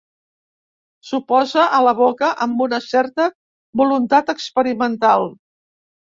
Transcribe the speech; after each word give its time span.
S'ho 1.09 1.17
posa 1.31 1.65
a 1.79 1.81
la 1.87 1.91
boca 1.99 2.29
amb 2.45 2.63
una 2.65 2.79
certa 2.85 3.27
voluntat 3.83 4.33
experimental. 4.35 5.29